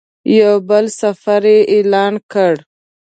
[0.39, 2.53] یو بل سفر یې اعلان کړ.